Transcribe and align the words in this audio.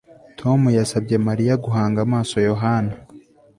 Tom 0.39 0.59
yasabye 0.77 1.15
Mariya 1.27 1.53
guhanga 1.65 1.99
amaso 2.05 2.35
Yohana 2.49 2.93